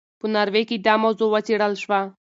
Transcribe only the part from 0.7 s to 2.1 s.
دا موضوع وڅېړل شوه.